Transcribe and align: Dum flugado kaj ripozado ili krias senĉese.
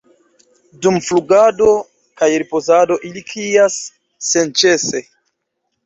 Dum 0.85 0.97
flugado 1.07 1.67
kaj 2.23 2.31
ripozado 2.45 2.99
ili 3.11 3.25
krias 3.31 3.79
senĉese. 4.33 5.09